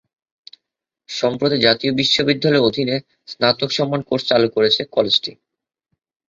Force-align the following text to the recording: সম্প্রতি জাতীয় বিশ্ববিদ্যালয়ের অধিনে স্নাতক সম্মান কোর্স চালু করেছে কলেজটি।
সম্প্রতি 1.09 1.57
জাতীয় 1.59 1.91
বিশ্ববিদ্যালয়ের 1.95 2.67
অধিনে 2.69 2.95
স্নাতক 3.27 3.69
সম্মান 3.77 4.01
কোর্স 4.07 4.23
চালু 4.27 4.47
করেছে 4.55 4.81
কলেজটি। 4.91 5.31